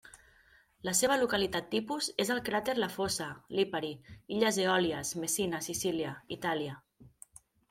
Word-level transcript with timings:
La 0.87 0.93
seva 0.99 1.17
localitat 1.23 1.67
tipus 1.73 2.07
és 2.25 2.31
al 2.35 2.41
cràter 2.47 2.75
La 2.79 2.89
Fossa, 2.93 3.27
Lipari, 3.59 3.93
Illes 4.39 4.59
Eòlies, 4.65 5.13
Messina, 5.27 5.61
Sicília, 5.69 6.17
Itàlia. 6.39 6.81